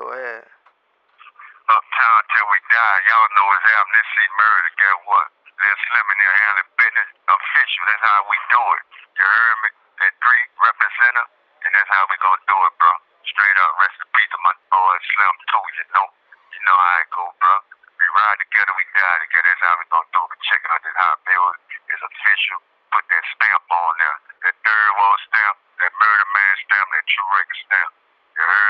Go 0.00 0.08
ahead. 0.16 0.48
Uptown 1.68 2.20
till 2.32 2.48
we 2.48 2.58
die. 2.72 2.98
Y'all 3.04 3.30
know 3.36 3.52
it's 3.52 3.68
happening. 3.68 4.00
This 4.00 4.32
murder. 4.32 4.70
Get 4.80 4.96
what? 5.04 5.28
Lil 5.44 5.76
Slim 5.76 6.06
in 6.08 6.16
their 6.16 6.36
handling 6.40 6.72
business 6.72 7.10
official. 7.28 7.84
That's 7.84 8.00
how 8.00 8.20
we 8.32 8.36
do 8.48 8.62
it. 8.80 8.82
You 9.12 9.24
heard 9.28 9.56
me? 9.60 9.68
That 10.00 10.12
three 10.24 10.44
representer, 10.56 11.26
and 11.68 11.70
that's 11.76 11.92
how 11.92 12.08
we 12.08 12.16
gonna 12.16 12.48
do 12.48 12.56
it, 12.64 12.72
bro. 12.80 12.92
Straight 13.28 13.58
up, 13.60 13.76
rest 13.76 14.00
in 14.00 14.08
peace 14.16 14.32
to 14.32 14.40
my 14.40 14.56
boy 14.72 14.96
Slim 15.04 15.36
too. 15.52 15.64
You 15.76 15.84
know, 15.92 16.06
you 16.48 16.60
know 16.64 16.78
how 16.80 16.96
it 17.04 17.08
go, 17.12 17.24
bro. 17.36 17.56
We 18.00 18.04
ride 18.08 18.40
together, 18.40 18.72
we 18.72 18.84
die 18.96 19.18
together. 19.28 19.52
That's 19.52 19.64
how 19.68 19.76
we 19.76 19.84
gonna 19.92 20.16
do 20.16 20.20
it. 20.24 20.28
But 20.32 20.40
check 20.48 20.64
out 20.64 20.80
this 20.80 20.96
hot 20.96 21.20
bill. 21.28 21.44
it 21.76 21.92
is 21.92 22.00
official. 22.00 22.58
Put 22.88 23.04
that 23.04 23.24
stamp 23.36 23.68
on 23.68 23.92
there. 24.00 24.16
That 24.48 24.56
third 24.64 24.90
world 24.96 25.20
stamp, 25.28 25.56
that 25.84 25.92
murder 25.92 26.28
man 26.32 26.54
stamp, 26.64 26.88
that 26.88 27.04
true 27.04 27.28
record 27.36 27.60
stamp. 27.68 27.92
You 28.32 28.44
heard? 28.48 28.69